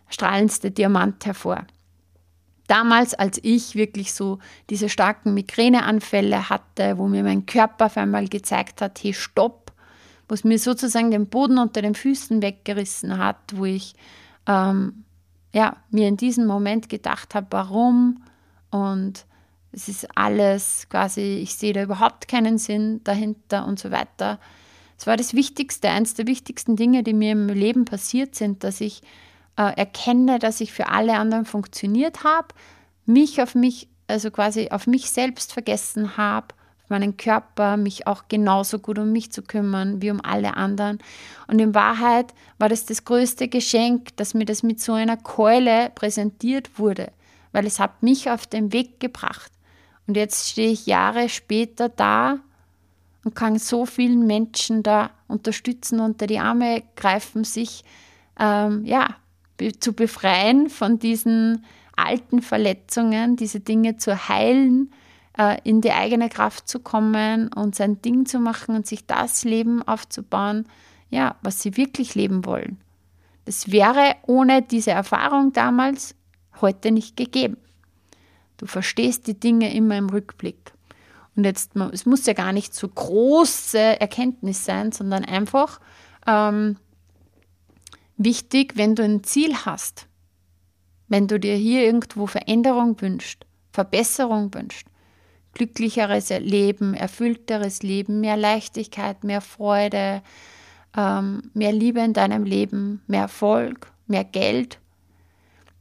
strahlendste 0.08 0.70
Diamant 0.70 1.24
hervor. 1.24 1.66
Damals, 2.68 3.14
als 3.14 3.40
ich 3.42 3.74
wirklich 3.74 4.14
so 4.14 4.38
diese 4.70 4.88
starken 4.88 5.34
Migräneanfälle 5.34 6.48
hatte, 6.48 6.96
wo 6.98 7.08
mir 7.08 7.22
mein 7.22 7.46
Körper 7.46 7.86
auf 7.86 7.96
einmal 7.96 8.28
gezeigt 8.28 8.80
hat, 8.80 9.02
hey, 9.02 9.12
stopp, 9.12 9.61
wo 10.32 10.34
es 10.34 10.44
mir 10.44 10.58
sozusagen 10.58 11.10
den 11.10 11.26
Boden 11.26 11.58
unter 11.58 11.82
den 11.82 11.94
Füßen 11.94 12.40
weggerissen 12.40 13.18
hat, 13.18 13.36
wo 13.52 13.66
ich 13.66 13.92
ähm, 14.46 15.04
ja, 15.52 15.76
mir 15.90 16.08
in 16.08 16.16
diesem 16.16 16.46
Moment 16.46 16.88
gedacht 16.88 17.34
habe, 17.34 17.48
warum 17.50 18.22
und 18.70 19.26
es 19.72 19.88
ist 19.88 20.08
alles 20.16 20.86
quasi, 20.88 21.20
ich 21.42 21.56
sehe 21.56 21.74
da 21.74 21.82
überhaupt 21.82 22.28
keinen 22.28 22.56
Sinn 22.56 23.02
dahinter 23.04 23.66
und 23.66 23.78
so 23.78 23.90
weiter. 23.90 24.40
Es 24.96 25.06
war 25.06 25.18
das 25.18 25.34
Wichtigste, 25.34 25.90
eines 25.90 26.14
der 26.14 26.26
wichtigsten 26.26 26.76
Dinge, 26.76 27.02
die 27.02 27.12
mir 27.12 27.32
im 27.32 27.48
Leben 27.48 27.84
passiert 27.84 28.34
sind, 28.34 28.64
dass 28.64 28.80
ich 28.80 29.02
äh, 29.58 29.76
erkenne, 29.76 30.38
dass 30.38 30.62
ich 30.62 30.72
für 30.72 30.88
alle 30.88 31.18
anderen 31.18 31.44
funktioniert 31.44 32.24
habe, 32.24 32.48
mich 33.04 33.42
auf 33.42 33.54
mich, 33.54 33.86
also 34.06 34.30
quasi 34.30 34.70
auf 34.70 34.86
mich 34.86 35.10
selbst 35.10 35.52
vergessen 35.52 36.16
habe, 36.16 36.54
meinen 36.92 37.16
Körper, 37.16 37.76
mich 37.76 38.06
auch 38.06 38.24
genauso 38.28 38.78
gut 38.78 38.98
um 38.98 39.10
mich 39.10 39.32
zu 39.32 39.42
kümmern 39.42 40.00
wie 40.00 40.10
um 40.10 40.20
alle 40.22 40.56
anderen. 40.56 40.98
Und 41.48 41.58
in 41.58 41.74
Wahrheit 41.74 42.32
war 42.58 42.68
das 42.68 42.86
das 42.86 43.04
größte 43.04 43.48
Geschenk, 43.48 44.16
dass 44.16 44.34
mir 44.34 44.44
das 44.44 44.62
mit 44.62 44.80
so 44.80 44.92
einer 44.92 45.16
Keule 45.16 45.90
präsentiert 45.94 46.78
wurde, 46.78 47.10
weil 47.50 47.66
es 47.66 47.80
hat 47.80 48.02
mich 48.02 48.30
auf 48.30 48.46
den 48.46 48.72
Weg 48.72 49.00
gebracht. 49.00 49.50
Und 50.06 50.16
jetzt 50.16 50.50
stehe 50.50 50.70
ich 50.70 50.86
Jahre 50.86 51.28
später 51.28 51.88
da 51.88 52.38
und 53.24 53.34
kann 53.34 53.58
so 53.58 53.86
vielen 53.86 54.26
Menschen 54.26 54.82
da 54.82 55.10
unterstützen, 55.28 56.00
unter 56.00 56.26
die 56.26 56.38
Arme 56.38 56.82
greifen, 56.96 57.44
sich 57.44 57.84
ähm, 58.38 58.84
ja, 58.84 59.16
zu 59.80 59.92
befreien 59.92 60.68
von 60.68 60.98
diesen 60.98 61.64
alten 61.96 62.42
Verletzungen, 62.42 63.36
diese 63.36 63.60
Dinge 63.60 63.96
zu 63.96 64.28
heilen, 64.28 64.92
in 65.64 65.80
die 65.80 65.92
eigene 65.92 66.28
Kraft 66.28 66.68
zu 66.68 66.80
kommen 66.80 67.52
und 67.52 67.74
sein 67.74 68.02
Ding 68.02 68.26
zu 68.26 68.38
machen 68.38 68.76
und 68.76 68.86
sich 68.86 69.06
das 69.06 69.44
Leben 69.44 69.82
aufzubauen, 69.82 70.66
ja, 71.08 71.36
was 71.42 71.62
sie 71.62 71.76
wirklich 71.76 72.14
leben 72.14 72.44
wollen. 72.44 72.78
Das 73.44 73.72
wäre 73.72 74.16
ohne 74.26 74.62
diese 74.62 74.90
Erfahrung 74.90 75.52
damals 75.52 76.14
heute 76.60 76.90
nicht 76.90 77.16
gegeben. 77.16 77.56
Du 78.56 78.66
verstehst 78.66 79.26
die 79.26 79.38
Dinge 79.38 79.74
immer 79.74 79.96
im 79.96 80.08
Rückblick. 80.10 80.72
Und 81.34 81.44
jetzt, 81.44 81.72
es 81.92 82.06
muss 82.06 82.26
ja 82.26 82.34
gar 82.34 82.52
nicht 82.52 82.74
so 82.74 82.86
große 82.86 84.00
Erkenntnis 84.00 84.64
sein, 84.64 84.92
sondern 84.92 85.24
einfach 85.24 85.80
ähm, 86.26 86.76
wichtig, 88.16 88.76
wenn 88.76 88.94
du 88.94 89.02
ein 89.02 89.24
Ziel 89.24 89.56
hast, 89.64 90.06
wenn 91.08 91.26
du 91.26 91.40
dir 91.40 91.56
hier 91.56 91.84
irgendwo 91.84 92.26
Veränderung 92.26 93.00
wünschst, 93.00 93.46
Verbesserung 93.72 94.52
wünschst, 94.54 94.86
glücklicheres 95.54 96.30
Leben, 96.30 96.94
erfüllteres 96.94 97.82
Leben, 97.82 98.20
mehr 98.20 98.36
Leichtigkeit, 98.36 99.24
mehr 99.24 99.40
Freude, 99.40 100.22
ähm, 100.96 101.50
mehr 101.54 101.72
Liebe 101.72 102.00
in 102.00 102.12
deinem 102.12 102.44
Leben, 102.44 103.02
mehr 103.06 103.22
Erfolg, 103.22 103.92
mehr 104.06 104.24
Geld, 104.24 104.78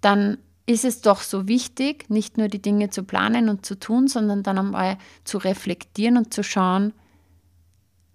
dann 0.02 0.38
ist 0.66 0.86
es 0.86 1.02
doch 1.02 1.22
so 1.22 1.48
wichtig, 1.48 2.10
nicht 2.10 2.38
nur 2.38 2.48
die 2.48 2.62
Dinge 2.62 2.90
zu 2.90 3.04
planen 3.04 3.50
und 3.50 3.66
zu 3.66 3.78
tun, 3.78 4.08
sondern 4.08 4.44
dann 4.44 4.58
einmal 4.58 4.98
zu 5.24 5.38
reflektieren 5.38 6.18
und 6.18 6.34
zu 6.34 6.44
schauen, 6.44 6.94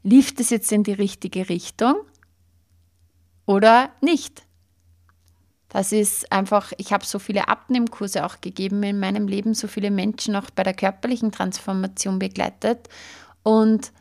lief 0.03 0.35
das 0.35 0.51
jetzt 0.51 0.73
in 0.73 0.83
die 0.83 0.93
richtige 0.93 1.49
Richtung 1.49 1.97
oder 3.45 3.91
nicht? 4.01 4.46
Das 5.77 5.93
ist 5.93 6.33
einfach, 6.33 6.73
ich 6.79 6.95
habe 6.95 7.05
so 7.05 7.19
viele 7.19 7.49
Abnehmkurse 7.49 8.25
auch 8.25 8.41
gegeben 8.41 8.83
in 8.83 8.99
meinem 8.99 9.29
Leben, 9.29 9.53
so 9.53 9.69
viele 9.69 9.91
Menschen 9.91 10.35
auch 10.35 10.49
bei 10.49 10.63
der 10.63 10.73
körperlichen 10.73 11.33
Transformation 11.33 12.19
begleitet. 12.19 12.89
Und 13.43 13.93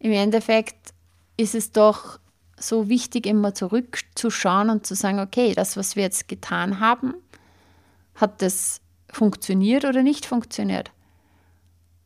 im 0.00 0.12
Endeffekt 0.12 0.92
ist 1.38 1.54
es 1.54 1.72
doch 1.72 2.18
so 2.58 2.90
wichtig, 2.90 3.24
immer 3.24 3.54
zurückzuschauen 3.54 4.68
und 4.68 4.84
zu 4.86 4.94
sagen, 4.94 5.18
okay, 5.18 5.54
das, 5.54 5.78
was 5.78 5.96
wir 5.96 6.02
jetzt 6.02 6.28
getan 6.28 6.78
haben, 6.78 7.14
hat 8.16 8.42
das 8.42 8.82
funktioniert 9.10 9.86
oder 9.86 10.02
nicht 10.02 10.26
funktioniert? 10.26 10.90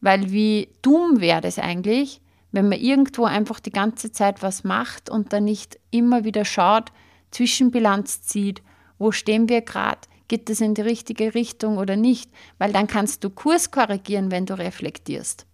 Weil 0.01 0.31
wie 0.31 0.69
dumm 0.81 1.21
wäre 1.21 1.41
das 1.41 1.59
eigentlich, 1.59 2.21
wenn 2.53 2.69
man 2.69 2.79
irgendwo 2.79 3.25
einfach 3.25 3.59
die 3.59 3.73
ganze 3.73 4.13
Zeit 4.13 4.45
was 4.45 4.63
macht 4.63 5.11
und 5.11 5.33
dann 5.33 5.43
nicht 5.43 5.77
immer 5.91 6.23
wieder 6.23 6.45
schaut, 6.45 6.93
Zwischenbilanz 7.33 8.23
zieht, 8.23 8.63
wo 8.99 9.13
stehen 9.13 9.49
wir 9.49 9.63
gerade, 9.63 10.01
geht 10.29 10.49
das 10.49 10.61
in 10.61 10.75
die 10.75 10.83
richtige 10.83 11.35
Richtung 11.35 11.79
oder 11.79 11.97
nicht, 11.97 12.31
weil 12.59 12.73
dann 12.73 12.87
kannst 12.87 13.25
du 13.25 13.31
Kurs 13.31 13.71
korrigieren, 13.71 14.31
wenn 14.31 14.47
du 14.47 14.59
reflektierst. 14.59 15.47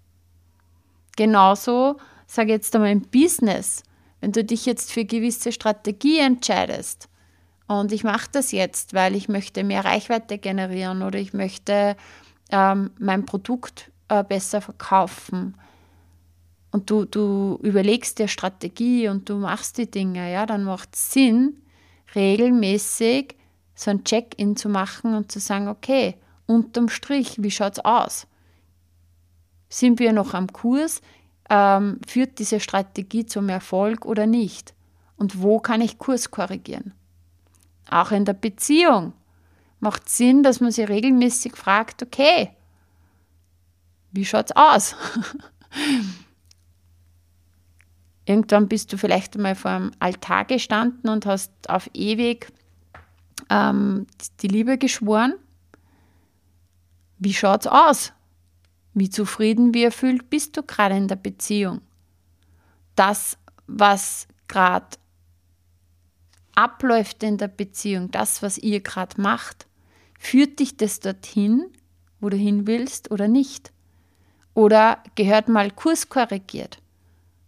Genauso, 1.16 1.96
sage 2.26 2.52
jetzt 2.52 2.74
einmal 2.74 2.90
im 2.90 3.02
Business, 3.02 3.82
wenn 4.20 4.32
du 4.32 4.42
dich 4.42 4.66
jetzt 4.66 4.92
für 4.92 5.04
gewisse 5.04 5.52
Strategie 5.52 6.18
entscheidest, 6.18 7.08
und 7.66 7.92
ich 7.92 8.04
mache 8.04 8.28
das 8.30 8.52
jetzt, 8.52 8.94
weil 8.94 9.16
ich 9.16 9.28
möchte 9.28 9.64
mehr 9.64 9.84
Reichweite 9.84 10.38
generieren 10.38 11.02
oder 11.02 11.18
ich 11.18 11.32
möchte 11.32 11.96
ähm, 12.50 12.90
mein 12.98 13.24
Produkt 13.24 13.90
äh, 14.08 14.22
besser 14.22 14.60
verkaufen. 14.60 15.56
Und 16.70 16.90
du, 16.90 17.04
du 17.04 17.58
überlegst 17.62 18.18
dir 18.18 18.28
Strategie 18.28 19.08
und 19.08 19.28
du 19.28 19.36
machst 19.36 19.78
die 19.78 19.90
Dinge, 19.90 20.30
ja, 20.30 20.44
dann 20.44 20.64
macht 20.64 20.94
es 20.94 21.12
Sinn, 21.12 21.62
regelmäßig 22.14 23.36
so 23.74 23.90
ein 23.90 24.04
Check-in 24.04 24.56
zu 24.56 24.68
machen 24.68 25.14
und 25.14 25.32
zu 25.32 25.40
sagen, 25.40 25.68
okay, 25.68 26.16
unterm 26.46 26.88
Strich, 26.88 27.42
wie 27.42 27.50
schaut 27.50 27.74
es 27.74 27.84
aus? 27.84 28.26
Sind 29.68 29.98
wir 29.98 30.12
noch 30.12 30.34
am 30.34 30.52
Kurs? 30.52 31.00
Ähm, 31.50 32.00
führt 32.06 32.38
diese 32.38 32.60
Strategie 32.60 33.26
zum 33.26 33.48
Erfolg 33.48 34.06
oder 34.06 34.26
nicht? 34.26 34.74
Und 35.16 35.42
wo 35.42 35.58
kann 35.58 35.80
ich 35.80 35.98
Kurs 35.98 36.30
korrigieren? 36.30 36.94
Auch 37.90 38.12
in 38.12 38.24
der 38.24 38.32
Beziehung 38.34 39.12
macht 39.80 40.08
Sinn, 40.08 40.42
dass 40.42 40.60
man 40.60 40.70
sich 40.70 40.88
regelmäßig 40.88 41.56
fragt, 41.56 42.02
okay, 42.02 42.50
wie 44.12 44.24
schaut's 44.24 44.52
aus? 44.52 44.94
Irgendwann 48.26 48.68
bist 48.68 48.92
du 48.92 48.96
vielleicht 48.96 49.36
einmal 49.36 49.54
vor 49.54 49.70
einem 49.70 49.90
Altar 49.98 50.44
gestanden 50.46 51.10
und 51.10 51.26
hast 51.26 51.52
auf 51.68 51.90
ewig 51.92 52.52
ähm, 53.50 54.06
die 54.40 54.48
Liebe 54.48 54.78
geschworen. 54.78 55.34
Wie 57.18 57.34
schaut's 57.34 57.66
aus? 57.66 58.12
Wie 58.94 59.10
zufrieden, 59.10 59.74
wie 59.74 59.84
erfüllt 59.84 60.30
bist 60.30 60.56
du 60.56 60.62
gerade 60.62 60.96
in 60.96 61.08
der 61.08 61.16
Beziehung? 61.16 61.80
Das, 62.96 63.36
was 63.66 64.28
gerade 64.48 64.96
abläuft 66.54 67.22
in 67.22 67.36
der 67.38 67.48
Beziehung, 67.48 68.10
das, 68.10 68.42
was 68.42 68.56
ihr 68.58 68.80
gerade 68.80 69.20
macht, 69.20 69.66
führt 70.18 70.60
dich 70.60 70.76
das 70.76 71.00
dorthin, 71.00 71.66
wo 72.20 72.28
du 72.28 72.36
hin 72.36 72.66
willst 72.66 73.10
oder 73.10 73.28
nicht? 73.28 73.72
Oder 74.54 75.02
gehört 75.16 75.48
mal 75.48 75.70
Kurs 75.70 76.08
korrigiert? 76.08 76.78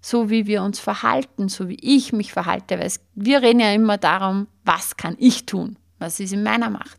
So 0.07 0.31
wie 0.31 0.47
wir 0.47 0.63
uns 0.63 0.79
verhalten, 0.79 1.49
so 1.49 1.69
wie 1.69 1.79
ich 1.81 2.13
mich 2.13 2.33
verhalte, 2.33 2.79
weil 2.79 2.87
es, 2.87 3.01
wir 3.15 3.43
reden 3.43 3.61
ja 3.61 3.73
immer 3.73 3.99
darum, 3.99 4.47
was 4.65 4.97
kann 4.97 5.17
ich 5.19 5.47
tun? 5.47 5.79
Was 5.99 6.21
ist 6.21 6.33
in 6.33 6.43
meiner 6.43 6.71
Macht? 6.71 6.99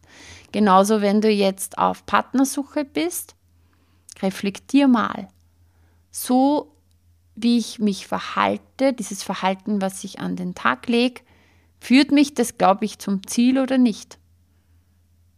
Genauso, 0.52 1.02
wenn 1.02 1.22
du 1.22 1.30
jetzt 1.30 1.78
auf 1.78 2.06
Partnersuche 2.06 2.84
bist, 2.84 3.36
reflektier 4.22 4.88
mal. 4.88 5.30
So 6.12 6.74
wie 7.36 7.58
ich 7.58 7.80
mich 7.80 8.08
verhalte, 8.08 8.92
dieses 8.94 9.24
Verhalten, 9.24 9.82
was 9.82 10.04
ich 10.04 10.20
an 10.20 10.36
den 10.36 10.56
Tag 10.56 10.88
lege, 10.88 11.22
Führt 11.80 12.12
mich 12.12 12.34
das, 12.34 12.58
glaube 12.58 12.86
ich, 12.86 13.00
zum 13.00 13.26
Ziel 13.28 13.60
oder 13.60 13.78
nicht? 13.78 14.18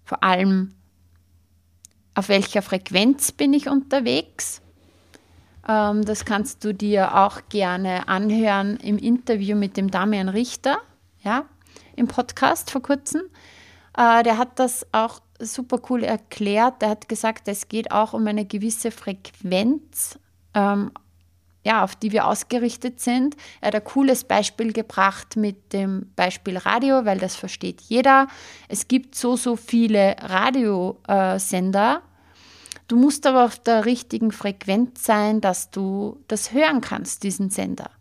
Vor 0.04 0.24
allem, 0.24 0.74
auf 2.16 2.30
welcher 2.30 2.62
Frequenz 2.62 3.32
bin 3.32 3.54
ich 3.54 3.68
unterwegs? 3.68 4.62
Ähm, 5.70 6.04
das 6.04 6.26
kannst 6.26 6.66
du 6.66 6.74
dir 6.74 7.16
auch 7.16 7.42
gerne 7.50 8.08
anhören 8.08 8.78
im 8.78 8.98
Interview 8.98 9.56
mit 9.56 9.78
dem 9.78 9.92
Damian 9.92 10.28
Richter, 10.28 10.80
ja, 11.24 11.46
im 11.96 12.08
Podcast 12.08 12.72
vor 12.72 12.82
kurzem. 12.82 13.22
Äh, 13.96 14.24
der 14.24 14.40
hat 14.40 14.58
das 14.58 14.88
auch 14.92 15.22
super 15.40 15.80
cool 15.90 16.04
erklärt. 16.04 16.82
Der 16.82 16.90
hat 16.90 17.08
gesagt, 17.08 17.48
es 17.48 17.68
geht 17.68 17.92
auch 17.92 18.14
um 18.14 18.26
eine 18.26 18.46
gewisse 18.46 18.90
Frequenz, 18.90 20.18
ähm, 20.56 20.92
ja, 21.64 21.84
auf 21.84 21.96
die 21.96 22.12
wir 22.14 22.26
ausgerichtet 22.26 23.00
sind. 23.00 23.36
Er 23.62 23.68
hat 23.68 23.76
ein 23.76 23.84
cooles 23.84 24.24
Beispiel 24.24 24.74
gebracht 24.74 25.36
mit 25.36 25.72
dem 25.74 26.12
Beispiel 26.16 26.58
Radio, 26.58 27.06
weil 27.06 27.20
das 27.20 27.36
versteht 27.36 27.82
jeder. 27.82 28.28
Es 28.70 28.88
gibt 28.88 29.14
so, 29.14 29.36
so 29.36 29.56
viele 29.56 30.16
Radiosender. 30.20 32.02
Du 32.88 32.98
musst 32.98 33.28
aber 33.28 33.46
auf 33.46 33.60
der 33.60 33.86
richtigen 33.86 34.32
Frequenz 34.32 35.04
sein, 35.04 35.42
dass 35.42 35.70
du 35.70 36.24
das 36.28 36.54
hören 36.54 36.82
kannst, 36.82 37.24
diesen 37.24 37.50
Sender. 37.50 37.92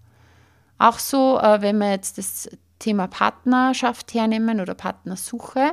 Auch 0.78 0.98
so, 0.98 1.38
äh, 1.38 1.60
wenn 1.60 1.78
wir 1.78 1.90
jetzt 1.90 2.18
das 2.18 2.48
Thema 2.78 3.06
Partnerschaft 3.06 4.14
hernehmen 4.14 4.60
oder 4.60 4.74
Partnersuche. 4.74 5.72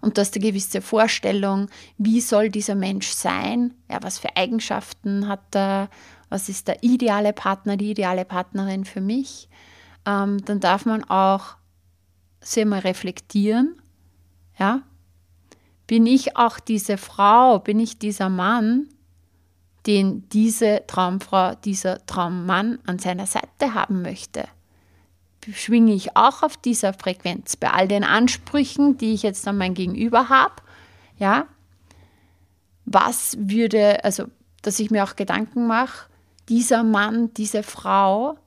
Und 0.00 0.16
du 0.16 0.20
hast 0.20 0.34
eine 0.34 0.44
gewisse 0.44 0.82
Vorstellung, 0.82 1.68
wie 1.96 2.20
soll 2.20 2.50
dieser 2.50 2.74
Mensch 2.74 3.08
sein, 3.08 3.74
ja, 3.90 3.98
was 4.02 4.18
für 4.18 4.36
Eigenschaften 4.36 5.26
hat 5.26 5.54
er, 5.54 5.88
was 6.28 6.48
ist 6.48 6.68
der 6.68 6.82
ideale 6.82 7.32
Partner, 7.32 7.76
die 7.76 7.90
ideale 7.90 8.24
Partnerin 8.24 8.84
für 8.84 9.00
mich, 9.00 9.48
ähm, 10.06 10.44
dann 10.44 10.60
darf 10.60 10.84
man 10.86 11.04
auch 11.04 11.56
sehr 12.40 12.66
mal 12.66 12.80
reflektieren, 12.80 13.80
ja, 14.58 14.82
bin 15.90 16.06
ich 16.06 16.36
auch 16.36 16.60
diese 16.60 16.96
Frau, 16.96 17.58
bin 17.58 17.80
ich 17.80 17.98
dieser 17.98 18.28
Mann, 18.28 18.86
den 19.88 20.28
diese 20.28 20.84
Traumfrau, 20.86 21.56
dieser 21.56 22.06
Traummann 22.06 22.78
an 22.86 23.00
seiner 23.00 23.26
Seite 23.26 23.74
haben 23.74 24.00
möchte? 24.00 24.44
schwinge 25.52 25.92
ich 25.92 26.16
auch 26.16 26.44
auf 26.44 26.56
dieser 26.56 26.92
Frequenz 26.92 27.56
bei 27.56 27.72
all 27.72 27.88
den 27.88 28.04
Ansprüchen, 28.04 28.98
die 28.98 29.14
ich 29.14 29.24
jetzt 29.24 29.48
an 29.48 29.58
mein 29.58 29.74
Gegenüber 29.74 30.28
habe. 30.28 30.54
Ja, 31.18 31.46
was 32.84 33.36
würde, 33.40 34.04
also, 34.04 34.26
dass 34.62 34.78
ich 34.78 34.92
mir 34.92 35.02
auch 35.02 35.16
Gedanken 35.16 35.66
mache, 35.66 36.08
dieser 36.48 36.84
Mann, 36.84 37.34
diese 37.34 37.64
Frau, 37.64 38.38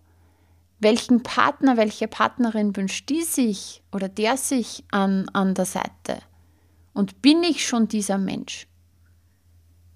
welchen 0.79 1.23
Partner, 1.23 1.75
welche 1.75 2.07
Partnerin 2.07 2.73
wünscht 2.73 3.09
die 3.09 3.23
sich 3.23 3.83
oder 3.91 4.07
der 4.07 4.37
sich 4.37 4.85
an, 4.91 5.27
an 5.33 5.55
der 5.55 5.65
Seite? 5.65 6.21
Und 6.93 7.21
bin 7.21 7.43
ich 7.43 7.67
schon 7.67 7.87
dieser 7.87 8.17
Mensch? 8.17 8.67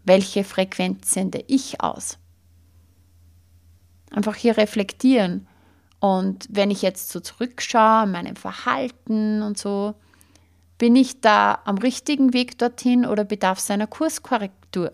Welche 0.04 0.44
Frequenz 0.44 1.12
sende 1.12 1.44
ich 1.48 1.82
aus? 1.82 2.18
Einfach 4.12 4.36
hier 4.36 4.58
reflektieren 4.58 5.48
und 6.00 6.48
wenn 6.50 6.72
ich 6.72 6.82
jetzt 6.82 7.10
so 7.10 7.20
zurückschaue, 7.20 8.08
meinem 8.08 8.36
Verhalten 8.36 9.42
und 9.42 9.58
so, 9.58 9.96
bin 10.78 10.96
ich 10.96 11.22
da 11.22 11.60
am 11.66 11.78
richtigen 11.80 12.34
Weg 12.34 12.58
dorthin 12.60 13.06
oder 13.06 13.24
bedarf 13.24 13.58
es 13.58 13.72
einer 13.72 13.88
Kurskorrektur? 13.88 14.92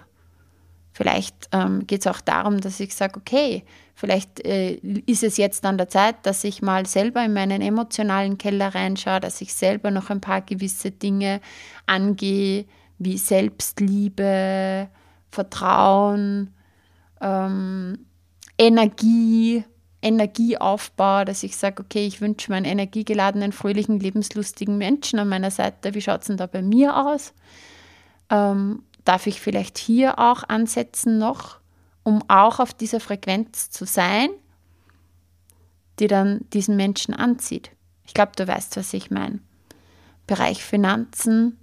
Vielleicht 0.93 1.49
ähm, 1.51 1.87
geht 1.87 2.01
es 2.01 2.07
auch 2.07 2.21
darum, 2.21 2.61
dass 2.61 2.79
ich 2.79 2.93
sage, 2.93 3.19
okay, 3.19 3.63
vielleicht 3.95 4.45
äh, 4.45 4.75
ist 5.05 5.23
es 5.23 5.37
jetzt 5.37 5.65
an 5.65 5.77
der 5.77 5.89
Zeit, 5.89 6.17
dass 6.23 6.43
ich 6.43 6.61
mal 6.61 6.85
selber 6.85 7.25
in 7.25 7.33
meinen 7.33 7.61
emotionalen 7.61 8.37
Keller 8.37 8.75
reinschaue, 8.75 9.19
dass 9.19 9.41
ich 9.41 9.55
selber 9.55 9.89
noch 9.89 10.11
ein 10.11 10.21
paar 10.21 10.41
gewisse 10.41 10.91
Dinge 10.91 11.41
angehe, 11.87 12.65
wie 12.99 13.17
Selbstliebe, 13.17 14.87
Vertrauen, 15.31 16.53
ähm, 17.21 18.05
Energie, 18.59 19.63
Energieaufbau, 20.03 21.23
dass 21.23 21.41
ich 21.41 21.57
sage, 21.57 21.81
okay, 21.81 22.05
ich 22.05 22.21
wünsche 22.21 22.51
mir 22.51 22.57
einen 22.57 22.65
energiegeladenen, 22.65 23.51
fröhlichen, 23.51 23.99
lebenslustigen 23.99 24.77
Menschen 24.77 25.17
an 25.17 25.29
meiner 25.29 25.49
Seite. 25.49 25.95
Wie 25.95 26.01
schaut 26.01 26.21
es 26.21 26.27
denn 26.27 26.37
da 26.37 26.45
bei 26.45 26.61
mir 26.61 26.95
aus? 26.95 27.33
Ähm, 28.29 28.83
darf 29.05 29.27
ich 29.27 29.41
vielleicht 29.41 29.77
hier 29.77 30.19
auch 30.19 30.43
ansetzen 30.47 31.17
noch, 31.17 31.59
um 32.03 32.23
auch 32.29 32.59
auf 32.59 32.73
dieser 32.73 32.99
Frequenz 32.99 33.69
zu 33.69 33.85
sein, 33.85 34.29
die 35.99 36.07
dann 36.07 36.41
diesen 36.53 36.75
Menschen 36.75 37.13
anzieht? 37.13 37.71
Ich 38.05 38.13
glaube, 38.13 38.33
du 38.35 38.47
weißt, 38.47 38.77
was 38.77 38.93
ich 38.93 39.11
meine. 39.11 39.39
Bereich 40.27 40.63
Finanzen, 40.63 41.57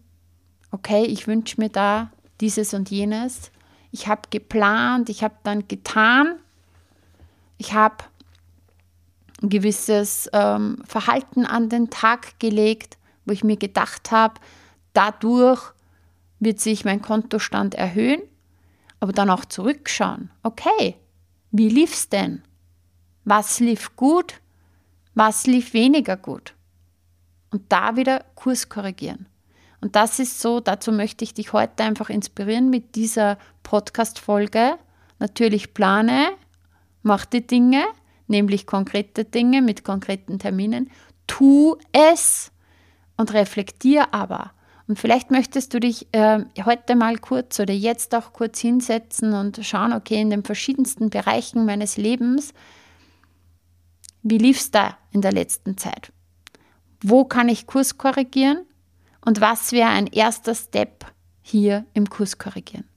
okay, 0.71 1.05
ich 1.05 1.27
wünsche 1.27 1.61
mir 1.61 1.69
da 1.69 2.11
dieses 2.41 2.75
und 2.75 2.91
jenes. 2.91 3.51
Ich 3.91 4.07
habe 4.07 4.23
geplant, 4.31 5.09
ich 5.09 5.23
habe 5.23 5.35
dann 5.43 5.67
getan. 5.69 6.37
Ich 7.59 7.75
habe 7.75 7.97
ein 9.43 9.49
gewisses 9.49 10.29
ähm, 10.33 10.83
Verhalten 10.87 11.47
an 11.47 11.69
den 11.69 11.91
Tag 11.91 12.39
gelegt, 12.39 12.99
wo 13.25 13.33
ich 13.33 13.45
mir 13.45 13.57
gedacht 13.57 14.11
habe, 14.11 14.35
dadurch 14.93 15.73
wird 16.41 16.59
sich 16.59 16.85
mein 16.85 17.03
Kontostand 17.03 17.75
erhöhen, 17.75 18.23
aber 18.99 19.13
dann 19.13 19.31
auch 19.31 19.45
zurückschauen. 19.45 20.31
Okay, 20.43 20.97
wie 21.51 21.69
lief 21.69 21.93
es 21.93 22.09
denn? 22.09 22.43
Was 23.25 23.61
lief 23.61 23.95
gut? 23.97 24.41
Was 25.15 25.47
lief 25.47 25.75
weniger 25.75 26.17
gut? 26.17 26.55
Und 27.51 27.63
da 27.69 27.97
wieder 27.97 28.25
Kurs 28.35 28.69
korrigieren. 28.69 29.27
Und 29.81 29.97
das 29.97 30.19
ist 30.19 30.41
so, 30.41 30.61
dazu 30.61 30.93
möchte 30.93 31.25
ich 31.25 31.35
dich 31.35 31.53
heute 31.53 31.85
einfach 31.85 32.11
inspirieren 32.11 32.71
mit 32.71 32.95
dieser 32.95 33.39
Podcast-Folge. 33.63 34.79
Natürlich 35.19 35.75
plane, 35.75 36.31
mach 37.03 37.25
die 37.25 37.47
Dinge, 37.47 37.85
nämlich 38.27 38.67
konkrete 38.67 39.25
Dinge 39.25 39.63
mit 39.63 39.85
konkreten 39.85 40.39
Terminen. 40.39 40.91
Tu 41.27 41.77
es 41.93 42.53
und 43.17 43.33
reflektier 43.33 44.13
aber. 44.13 44.53
Und 44.91 44.99
vielleicht 44.99 45.31
möchtest 45.31 45.73
du 45.73 45.79
dich 45.79 46.09
äh, 46.11 46.41
heute 46.65 46.97
mal 46.97 47.17
kurz 47.17 47.61
oder 47.61 47.73
jetzt 47.73 48.13
auch 48.13 48.33
kurz 48.33 48.59
hinsetzen 48.59 49.35
und 49.35 49.65
schauen, 49.65 49.93
okay, 49.93 50.21
in 50.21 50.31
den 50.31 50.43
verschiedensten 50.43 51.11
Bereichen 51.11 51.65
meines 51.65 51.97
Lebens, 51.97 52.53
wie 54.25 54.39
lief 54.39 54.59
es 54.59 54.73
da 54.73 54.99
in 55.13 55.21
der 55.21 55.31
letzten 55.31 55.79
Zeit? 55.79 56.13
Wo 57.05 57.25
kann 57.25 57.49
ich 57.49 57.69
Kurs 57.69 57.99
korrigieren? 57.99 58.67
Und 59.25 59.41
was 59.41 59.71
wäre 59.71 59.91
ein 59.91 60.09
erster 60.09 60.57
Step 60.57 61.07
hier 61.41 61.85
im 61.95 62.11
Kurs 62.11 62.39
korrigieren? 62.39 62.89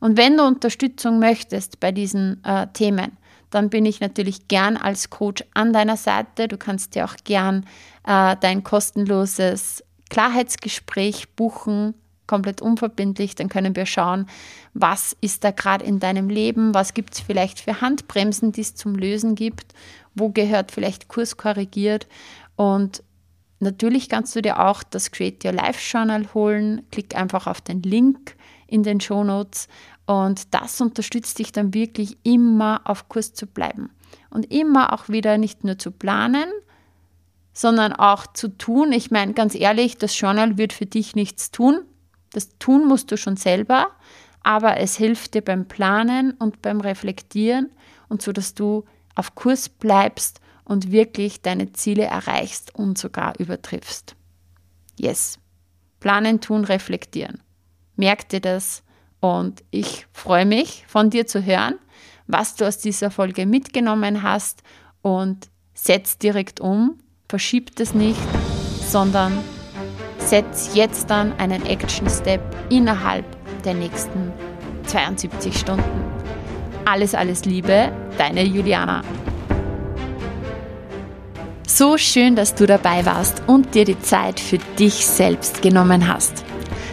Und 0.00 0.16
wenn 0.16 0.36
du 0.36 0.44
Unterstützung 0.44 1.20
möchtest 1.20 1.78
bei 1.78 1.92
diesen 1.92 2.42
äh, 2.42 2.66
Themen, 2.72 3.16
dann 3.50 3.70
bin 3.70 3.86
ich 3.86 4.00
natürlich 4.00 4.48
gern 4.48 4.76
als 4.76 5.08
Coach 5.08 5.44
an 5.54 5.72
deiner 5.72 5.96
Seite. 5.96 6.48
Du 6.48 6.56
kannst 6.56 6.96
dir 6.96 7.04
auch 7.04 7.14
gern 7.22 7.64
äh, 8.04 8.34
dein 8.40 8.64
kostenloses 8.64 9.84
Klarheitsgespräch 10.10 11.28
buchen, 11.30 11.94
komplett 12.26 12.60
unverbindlich. 12.60 13.34
Dann 13.34 13.48
können 13.48 13.76
wir 13.76 13.86
schauen, 13.86 14.26
was 14.74 15.16
ist 15.20 15.44
da 15.44 15.50
gerade 15.50 15.84
in 15.84 16.00
deinem 16.00 16.28
Leben, 16.28 16.74
was 16.74 16.94
gibt 16.94 17.14
es 17.14 17.20
vielleicht 17.20 17.60
für 17.60 17.80
Handbremsen, 17.80 18.52
die 18.52 18.60
es 18.62 18.74
zum 18.74 18.94
Lösen 18.94 19.34
gibt, 19.34 19.74
wo 20.14 20.30
gehört 20.30 20.72
vielleicht 20.72 21.08
Kurs 21.08 21.36
korrigiert 21.36 22.06
und 22.56 23.02
Natürlich 23.58 24.10
kannst 24.10 24.36
du 24.36 24.42
dir 24.42 24.60
auch 24.60 24.82
das 24.82 25.10
Create 25.10 25.42
Your 25.44 25.52
Life 25.52 25.80
Journal 25.80 26.34
holen. 26.34 26.82
Klick 26.90 27.16
einfach 27.16 27.46
auf 27.46 27.62
den 27.62 27.82
Link 27.82 28.36
in 28.66 28.82
den 28.82 29.00
Show 29.00 29.24
Notes 29.24 29.68
und 30.04 30.52
das 30.54 30.80
unterstützt 30.80 31.38
dich 31.38 31.52
dann 31.52 31.72
wirklich 31.72 32.18
immer 32.22 32.82
auf 32.84 33.08
Kurs 33.08 33.32
zu 33.32 33.46
bleiben 33.46 33.90
und 34.30 34.52
immer 34.52 34.92
auch 34.92 35.08
wieder 35.08 35.38
nicht 35.38 35.64
nur 35.64 35.78
zu 35.78 35.90
planen, 35.90 36.48
sondern 37.56 37.94
auch 37.94 38.26
zu 38.26 38.48
tun. 38.48 38.92
Ich 38.92 39.10
meine, 39.10 39.32
ganz 39.32 39.54
ehrlich, 39.54 39.96
das 39.96 40.20
Journal 40.20 40.58
wird 40.58 40.74
für 40.74 40.84
dich 40.84 41.16
nichts 41.16 41.50
tun. 41.50 41.80
Das 42.32 42.50
tun 42.58 42.86
musst 42.86 43.10
du 43.10 43.16
schon 43.16 43.38
selber, 43.38 43.88
aber 44.42 44.76
es 44.76 44.96
hilft 44.96 45.32
dir 45.32 45.40
beim 45.40 45.66
Planen 45.66 46.32
und 46.32 46.60
beim 46.60 46.82
Reflektieren 46.82 47.70
und 48.10 48.20
so, 48.20 48.32
dass 48.32 48.52
du 48.52 48.84
auf 49.14 49.34
Kurs 49.34 49.70
bleibst 49.70 50.40
und 50.64 50.92
wirklich 50.92 51.40
deine 51.40 51.72
Ziele 51.72 52.04
erreichst 52.04 52.74
und 52.74 52.98
sogar 52.98 53.32
übertriffst. 53.38 54.16
Yes. 54.98 55.38
Planen, 55.98 56.42
tun, 56.42 56.62
reflektieren. 56.62 57.42
Merk 57.96 58.28
dir 58.28 58.40
das 58.40 58.82
und 59.20 59.64
ich 59.70 60.06
freue 60.12 60.44
mich, 60.44 60.84
von 60.88 61.08
dir 61.08 61.26
zu 61.26 61.42
hören, 61.42 61.78
was 62.26 62.54
du 62.54 62.66
aus 62.66 62.76
dieser 62.76 63.10
Folge 63.10 63.46
mitgenommen 63.46 64.22
hast 64.22 64.62
und 65.00 65.48
setz 65.72 66.18
direkt 66.18 66.60
um, 66.60 66.98
verschieb 67.28 67.78
es 67.80 67.94
nicht, 67.94 68.20
sondern 68.88 69.32
setz 70.18 70.70
jetzt 70.74 71.10
dann 71.10 71.32
einen 71.38 71.64
Action 71.66 72.08
Step 72.08 72.40
innerhalb 72.70 73.24
der 73.64 73.74
nächsten 73.74 74.32
72 74.86 75.56
Stunden. 75.56 76.04
Alles, 76.84 77.14
alles 77.14 77.44
Liebe, 77.44 77.90
deine 78.16 78.44
Juliana. 78.44 79.02
So 81.66 81.98
schön, 81.98 82.36
dass 82.36 82.54
du 82.54 82.66
dabei 82.66 83.04
warst 83.04 83.42
und 83.46 83.74
dir 83.74 83.84
die 83.84 84.00
Zeit 84.00 84.40
für 84.40 84.58
dich 84.78 85.06
selbst 85.06 85.62
genommen 85.62 86.08
hast. 86.08 86.44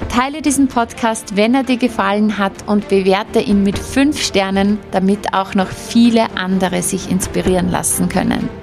Teile 0.10 0.42
diesen 0.42 0.68
Podcast, 0.68 1.38
wenn 1.38 1.56
er 1.56 1.64
dir 1.64 1.78
gefallen 1.78 2.38
hat 2.38 2.68
und 2.68 2.90
bewerte 2.90 3.40
ihn 3.40 3.64
mit 3.64 3.80
5 3.80 4.22
Sternen, 4.22 4.80
damit 4.92 5.34
auch 5.34 5.54
noch 5.54 5.70
viele 5.70 6.36
andere 6.36 6.82
sich 6.82 7.10
inspirieren 7.10 7.70
lassen 7.70 8.10
können. 8.10 8.63